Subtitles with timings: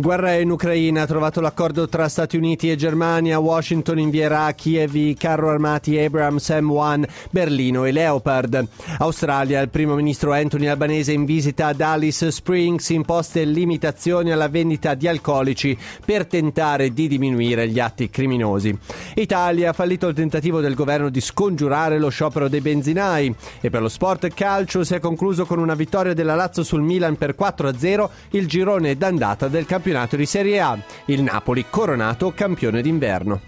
[0.00, 4.94] Guerra in Ucraina, ha trovato l'accordo tra Stati Uniti e Germania, Washington invierà a Kiev
[4.94, 8.66] i carro armati Abrams M1, Berlino e Leopard.
[8.98, 14.94] Australia, il primo ministro Anthony Albanese in visita ad Alice Springs, imposte limitazioni alla vendita
[14.94, 18.78] di alcolici per tentare di diminuire gli atti criminosi.
[19.14, 23.82] Italia, ha fallito il tentativo del governo di scongiurare lo sciopero dei benzinai e per
[23.82, 28.08] lo sport calcio si è concluso con una vittoria della Lazio sul Milan per 4-0,
[28.30, 30.78] il girone d'andata del campionato campionato di Serie A.
[31.06, 33.40] Il Napoli coronato campione d'inverno.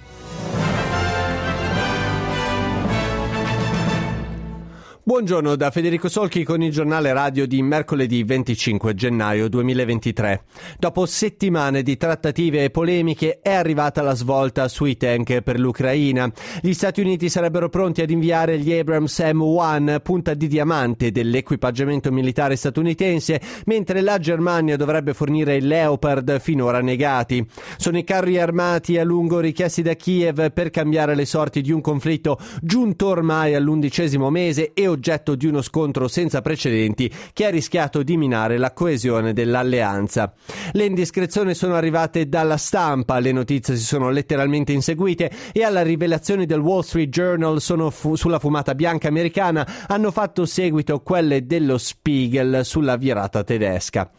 [5.10, 10.44] Buongiorno da Federico Solchi con il giornale radio di mercoledì 25 gennaio 2023.
[10.78, 16.30] Dopo settimane di trattative e polemiche è arrivata la svolta sui tank per l'Ucraina.
[16.60, 22.54] Gli Stati Uniti sarebbero pronti ad inviare gli Abrams M1, punta di diamante dell'equipaggiamento militare
[22.54, 27.44] statunitense, mentre la Germania dovrebbe fornire i Leopard finora negati.
[27.78, 31.80] Sono i carri armati a lungo richiesti da Kiev per cambiare le sorti di un
[31.80, 38.02] conflitto giunto ormai all'undicesimo mese e oggetto di uno scontro senza precedenti che ha rischiato
[38.02, 40.34] di minare la coesione dell'alleanza.
[40.72, 46.44] Le indiscrezioni sono arrivate dalla stampa, le notizie si sono letteralmente inseguite e alla rivelazione
[46.44, 52.60] del Wall Street Journal fu- sulla fumata bianca americana hanno fatto seguito quelle dello Spiegel
[52.64, 54.10] sulla virata tedesca.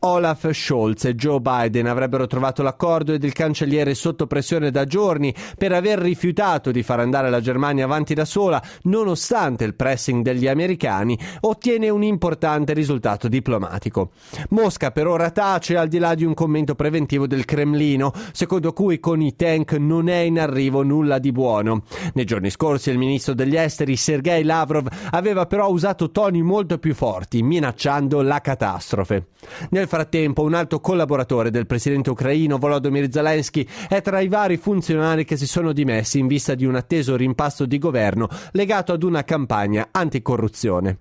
[0.00, 5.34] Olaf Scholz e Joe Biden avrebbero trovato l'accordo ed il cancelliere sotto pressione da giorni
[5.56, 10.46] per aver rifiutato di far andare la Germania avanti da sola nonostante il pressing degli
[10.46, 14.10] americani, ottiene un importante risultato diplomatico.
[14.50, 19.00] Mosca per ora tace al di là di un commento preventivo del Cremlino, secondo cui
[19.00, 21.84] con i tank non è in arrivo nulla di buono.
[22.14, 26.94] Nei giorni scorsi il ministro degli esteri Sergei Lavrov aveva però usato toni molto più
[26.94, 29.28] forti, minacciando la catastrofe.
[29.70, 35.24] Nel frattempo, un alto collaboratore del presidente ucraino Volodymyr Zelensky è tra i vari funzionari
[35.24, 39.24] che si sono dimessi in vista di un atteso rimpasto di governo legato ad una
[39.24, 40.98] campagna anticorruzione.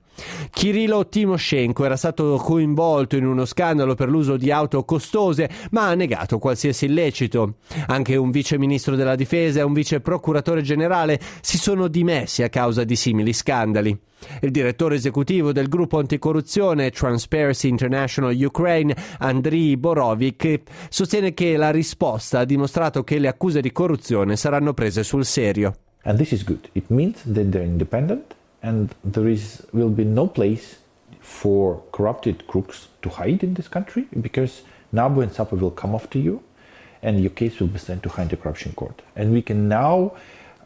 [0.50, 5.96] Kirilo Timoshenko era stato coinvolto in uno scandalo per l'uso di auto costose, ma ha
[5.96, 7.56] negato qualsiasi illecito.
[7.88, 12.50] Anche un vice ministro della difesa e un vice procuratore generale si sono dimessi a
[12.50, 13.98] causa di simili scandali.
[14.42, 22.40] Il direttore esecutivo del gruppo anticorruzione Transparency International Ukraine, Andriy Borovic, sostiene che la risposta
[22.40, 25.76] ha dimostrato che le accuse di corruzione saranno prese sul serio.
[26.04, 26.70] And this is good.
[26.74, 30.78] It means that they're independent and there is will be no place
[31.20, 36.20] for corrupted crooks to hide in this country because NABU and SAPA will come after
[36.20, 36.42] you
[37.04, 39.02] and your case will be sent to anti-corruption court.
[39.16, 40.14] And we can now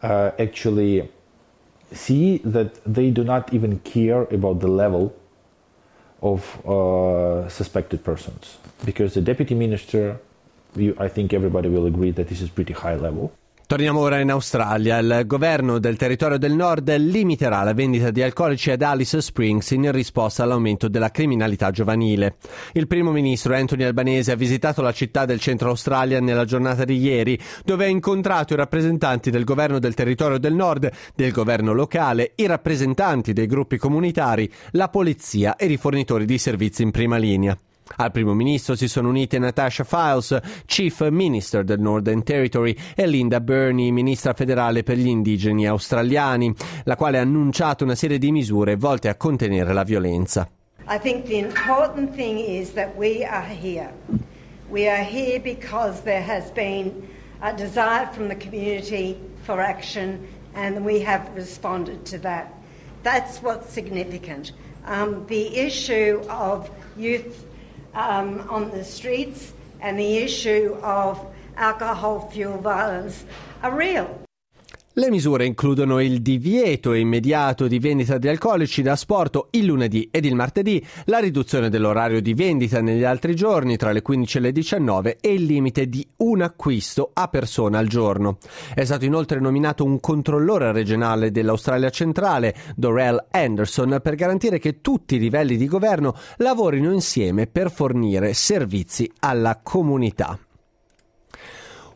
[0.02, 1.10] uh, actually
[1.92, 5.14] see that they do not even care about the level
[6.22, 10.20] of uh, suspected persons because the deputy minister,
[10.76, 13.34] you, I think everybody will agree that this is pretty high level.
[13.70, 14.98] Torniamo ora in Australia.
[14.98, 19.92] Il governo del territorio del nord limiterà la vendita di alcolici ad Alice Springs in
[19.92, 22.38] risposta all'aumento della criminalità giovanile.
[22.74, 26.98] Il primo ministro Anthony Albanese ha visitato la città del centro Australia nella giornata di
[26.98, 32.32] ieri, dove ha incontrato i rappresentanti del governo del territorio del nord, del governo locale,
[32.38, 37.56] i rappresentanti dei gruppi comunitari, la polizia e i fornitori di servizi in prima linea.
[37.98, 43.40] Al primo ministro si sono unite Natasha Files, Chief Minister del Northern Territory, e Linda
[43.42, 48.76] Burney, ministra federale per gli indigeni australiani, la quale ha annunciato una serie di misure
[48.76, 50.50] volte a contenere la violenza.
[50.88, 53.92] I think the important thing is that we are here.
[54.70, 57.08] We are here because there has been
[57.42, 62.54] a desire from the community for action and we have responded to that.
[63.04, 64.52] That's what's significant.
[64.86, 67.46] Um, the issue of youth
[67.94, 71.26] um, on the streets and the issue of
[71.56, 73.26] alcohol fuel violence
[73.64, 74.29] are real.
[75.00, 80.26] Le misure includono il divieto immediato di vendita di alcolici da sport il lunedì ed
[80.26, 84.52] il martedì, la riduzione dell'orario di vendita negli altri giorni tra le 15 e le
[84.52, 88.40] 19 e il limite di un acquisto a persona al giorno.
[88.76, 95.16] È stato inoltre nominato un controllore regionale dell'Australia centrale, Dorel Anderson, per garantire che tutti
[95.16, 100.38] i livelli di governo lavorino insieme per fornire servizi alla comunità.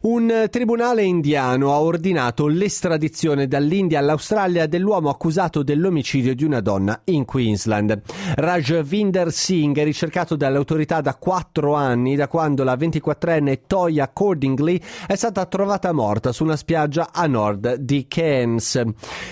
[0.03, 7.23] Un tribunale indiano ha ordinato l'estradizione dall'India all'Australia dell'uomo accusato dell'omicidio di una donna in
[7.23, 8.01] Queensland.
[8.35, 14.77] Rajvinder Singh è ricercato dalle autorità da quattro anni, da quando la 24enne Toya Cordingley
[15.07, 18.81] è stata trovata morta su una spiaggia a nord di Cairns.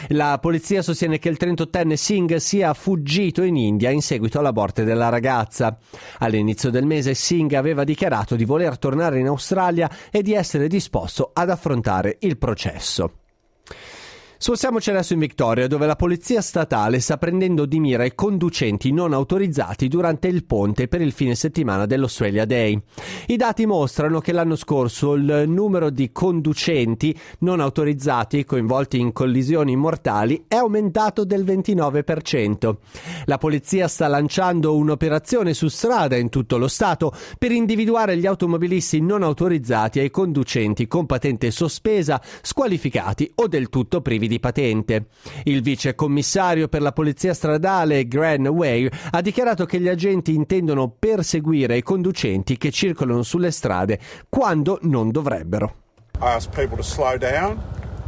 [0.08, 4.86] La polizia sostiene che il 38enne Singh sia fuggito in India in seguito alla morte
[4.86, 5.78] della ragazza.
[6.20, 10.68] All'inizio del mese Singh aveva dichiarato di voler tornare in Australia e di essere essere
[10.68, 13.21] disposto ad affrontare il processo.
[14.42, 19.14] Spostiamoci adesso in Victoria, dove la polizia statale sta prendendo di mira i conducenti non
[19.14, 22.82] autorizzati durante il ponte per il fine settimana dell'Australia Day.
[23.28, 29.76] I dati mostrano che l'anno scorso il numero di conducenti non autorizzati coinvolti in collisioni
[29.76, 32.76] mortali è aumentato del 29%.
[33.26, 39.02] La polizia sta lanciando un'operazione su strada in tutto lo Stato per individuare gli automobilisti
[39.02, 44.40] non autorizzati e i conducenti con patente sospesa, squalificati o del tutto privi di di
[44.40, 45.08] patente.
[45.44, 50.88] Il vice commissario per la polizia stradale Gran Way ha dichiarato che gli agenti intendono
[50.88, 54.00] perseguire i conducenti che circolano sulle strade
[54.30, 55.76] quando non dovrebbero.
[56.20, 57.60] Ask people to slow down,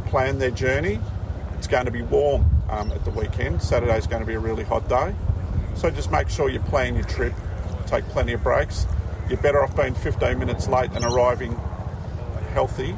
[0.08, 0.98] plan their journey.
[1.58, 3.60] It's going to be warm um, at the weekend.
[3.60, 5.12] Saturday is going to be a really hot day.
[5.74, 7.34] So just make sure you plan your trip,
[7.86, 8.86] take plenty of breaks.
[9.28, 11.56] You're better off being 15 minutes late and arriving
[12.54, 12.94] healthy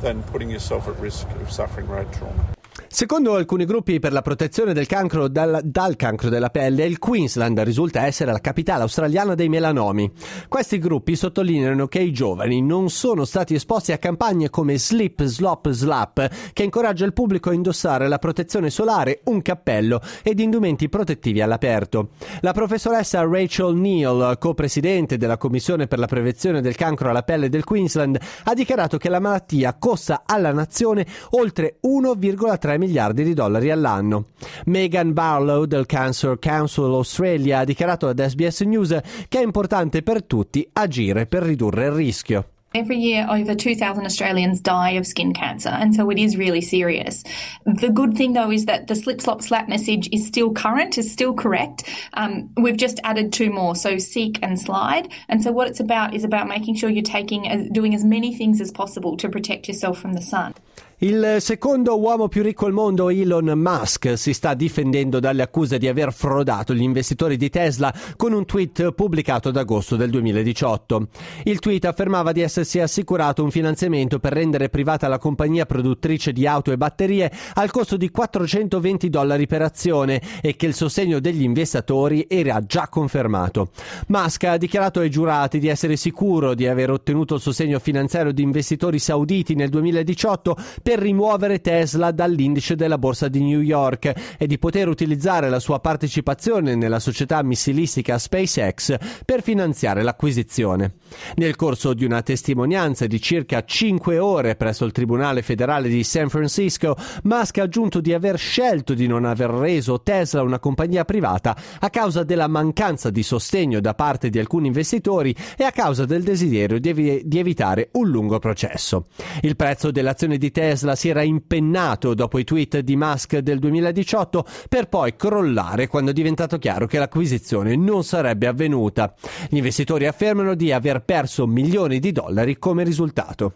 [0.00, 2.59] than putting yourself at risk of suffering road trauma.
[2.92, 7.60] Secondo alcuni gruppi per la protezione del cancro dal, dal, cancro della pelle, il Queensland
[7.60, 10.10] risulta essere la capitale australiana dei melanomi.
[10.48, 15.70] Questi gruppi sottolineano che i giovani non sono stati esposti a campagne come Slip, Slop,
[15.70, 21.40] Slap, che incoraggia il pubblico a indossare la protezione solare, un cappello ed indumenti protettivi
[21.40, 22.10] all'aperto.
[22.40, 27.62] La professoressa Rachel Neal, co-presidente della Commissione per la prevenzione del cancro alla pelle del
[27.62, 34.30] Queensland, ha dichiarato che la malattia costa alla nazione oltre 1,3 miliardi di dollari all'anno.
[34.64, 38.98] Megan Barlow del Cancer Council Australia ha dichiarato ad SBS News
[39.28, 42.44] che è importante per tutti agire per ridurre il rischio.
[42.72, 47.24] Every year, over 2,000 Australians die of skin cancer, and so it is really serious.
[47.66, 51.10] The good thing, though, is that the slip, slop, slap message is still current, is
[51.10, 51.82] still correct.
[52.12, 55.08] Um, we've just added two more, so seek and slide.
[55.28, 58.60] And so, what it's about is about making sure you're taking, doing as many things
[58.60, 60.54] as possible to protect yourself from the sun.
[61.02, 65.88] Il secondo uomo più ricco al mondo, Elon Musk, si sta difendendo dalle accuse di
[65.88, 71.08] aver frodato gli investitori di Tesla con un tweet pubblicato ad agosto del 2018.
[71.44, 76.46] Il tweet affermava di essersi assicurato un finanziamento per rendere privata la compagnia produttrice di
[76.46, 81.44] auto e batterie al costo di 420 dollari per azione e che il sostegno degli
[81.44, 83.70] investitori era già confermato.
[84.08, 88.42] Musk ha dichiarato ai giurati di essere sicuro di aver ottenuto il sostegno finanziario di
[88.42, 90.56] investitori sauditi nel 2018
[90.90, 95.78] per rimuovere Tesla dall'indice della borsa di New York e di poter utilizzare la sua
[95.78, 100.94] partecipazione nella società missilistica SpaceX per finanziare l'acquisizione.
[101.36, 106.28] Nel corso di una testimonianza di circa 5 ore presso il Tribunale federale di San
[106.28, 111.56] Francisco, Musk ha aggiunto di aver scelto di non aver reso Tesla una compagnia privata
[111.78, 116.24] a causa della mancanza di sostegno da parte di alcuni investitori e a causa del
[116.24, 119.06] desiderio di, evi- di evitare un lungo processo.
[119.42, 123.58] Il prezzo dell'azione di Tesla Tesla si era impennato dopo i tweet di Musk del
[123.58, 129.14] 2018 per poi crollare quando è diventato chiaro che l'acquisizione non sarebbe avvenuta.
[129.50, 133.54] Gli investitori affermano di aver perso milioni di dollari come risultato.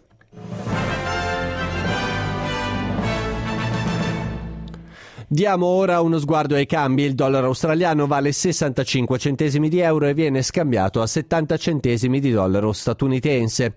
[5.35, 7.03] Diamo ora uno sguardo ai cambi.
[7.03, 12.31] Il dollaro australiano vale 65 centesimi di euro e viene scambiato a 70 centesimi di
[12.31, 13.75] dollaro statunitense.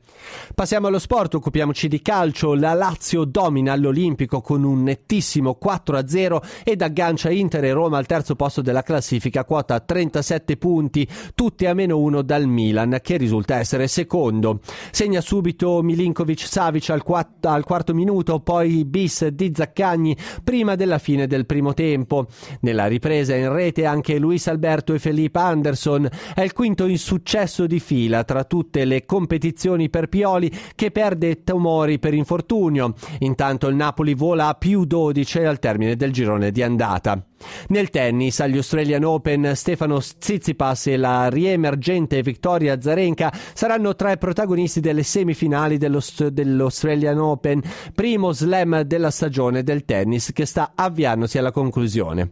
[0.55, 2.55] Passiamo allo sport, occupiamoci di calcio.
[2.55, 8.37] La Lazio domina all'Olimpico con un nettissimo 4-0 ed aggancia Inter e Roma al terzo
[8.37, 13.89] posto della classifica, quota 37 punti, tutti a meno uno dal Milan, che risulta essere
[13.89, 14.61] secondo.
[14.93, 20.99] Segna subito Milinkovic Savic al, quatt- al quarto minuto, poi bis di Zaccagni prima della
[20.99, 22.29] fine del primo tempo.
[22.61, 26.09] Nella ripresa in rete anche Luis Alberto e Felipe Anderson.
[26.33, 31.99] È il quinto insuccesso di fila tra tutte le competizioni per Pioli che perde Tomori
[31.99, 32.95] per infortunio.
[33.21, 37.28] Intanto il Napoli vola a più 12 al termine del girone di andata.
[37.69, 44.19] Nel tennis agli Australian Open Stefano Tsitsipas e la riemergente Victoria Azarenka saranno tra i
[44.19, 47.63] protagonisti delle semifinali dell'Australian Open,
[47.95, 52.31] primo slam della stagione del tennis che sta avviandosi alla conclusione.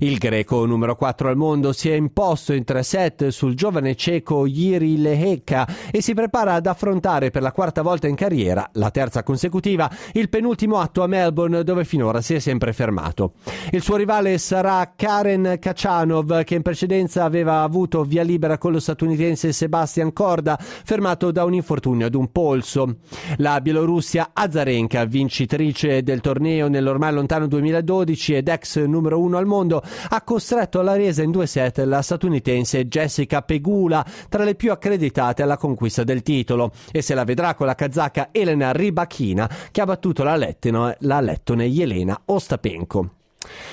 [0.00, 4.46] Il greco numero 4 al mondo si è imposto in 3 set sul giovane ceco
[4.46, 9.22] Jiri Lehecka e si prepara ad affrontare per la quarta volta in carriera, la terza
[9.22, 13.34] consecutiva, il penultimo atto a Melbourne dove finora si è sempre fermato.
[13.70, 18.80] Il suo rivale sarà Karen Kachanov che in precedenza aveva avuto via libera con lo
[18.80, 22.96] statunitense Sebastian Korda fermato da un infortunio ad un polso.
[23.36, 29.82] La Bielorussia Azarenka, vincitrice del torneo nell'ormai lontano 2012 ed ex numero uno al mondo,
[30.08, 35.42] ha costretto alla resa in due set la statunitense Jessica Pegula, tra le più accreditate
[35.42, 39.84] alla conquista del titolo, e se la vedrà con la kazaka Elena Rybakina che ha
[39.84, 43.10] battuto la lettone, la lettone Jelena Ostapenko.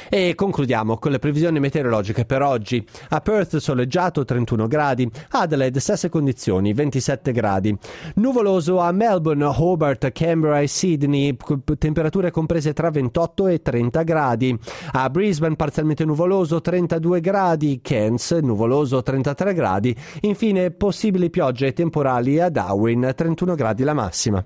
[0.10, 2.86] E concludiamo con le previsioni meteorologiche per oggi.
[3.10, 7.76] A Perth soleggiato 31 gradi, Adelaide stesse condizioni 27 gradi.
[8.16, 11.36] Nuvoloso a Melbourne, Hobart, Canberra e Sydney,
[11.78, 14.58] temperature comprese tra 28 e 30 gradi.
[14.92, 19.96] A Brisbane parzialmente nuvoloso 32 gradi, Cairns nuvoloso 33 gradi.
[20.22, 24.46] Infine possibili piogge temporali a Darwin 31 gradi la massima.